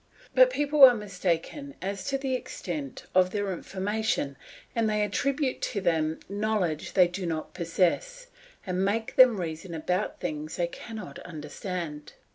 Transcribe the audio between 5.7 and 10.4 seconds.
to them knowledge they do not possess, and make them reason about